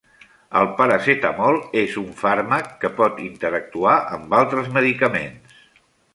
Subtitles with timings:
[0.59, 5.63] El paracetamol és un fàrmac que pot interactuar amb altres medicaments.